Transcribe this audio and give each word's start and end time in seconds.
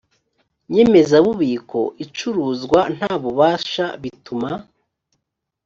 nyemezabubiko 0.73 1.79
icuruzwa 2.03 2.79
nta 2.95 3.11
bubasha 3.21 3.85
bituma 4.01 4.49